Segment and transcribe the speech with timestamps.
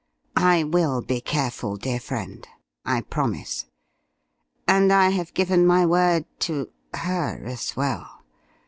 [0.35, 2.47] "I will be careful, dear friend.
[2.83, 3.67] I promise.
[4.67, 6.69] And I have given my word to
[7.03, 8.09] her as well.